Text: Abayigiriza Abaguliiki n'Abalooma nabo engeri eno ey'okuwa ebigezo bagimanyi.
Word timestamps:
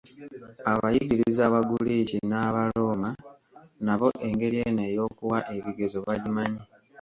Abayigiriza 0.71 1.41
Abaguliiki 1.45 2.17
n'Abalooma 2.29 3.09
nabo 3.85 4.09
engeri 4.27 4.57
eno 4.67 4.81
ey'okuwa 4.89 5.39
ebigezo 5.55 5.97
bagimanyi. 6.07 6.61